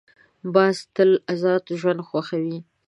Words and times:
باز 0.53 0.75
تل 0.95 1.11
آزاد 1.33 1.63
ژوند 1.79 2.01
خوښوي 2.07 2.57